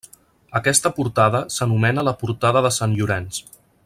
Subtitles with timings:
[0.59, 3.43] Aquesta portada s'anomena la Portada de Sant Llorenç.